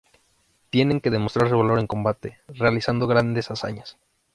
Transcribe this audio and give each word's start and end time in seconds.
Tienen 0.71 0.99
que 0.99 1.11
demostrar 1.11 1.47
su 1.47 1.55
valor 1.55 1.77
en 1.79 1.85
combate, 1.85 2.39
realizando 2.47 3.05
grandes 3.05 3.51
hazañas. 3.51 3.99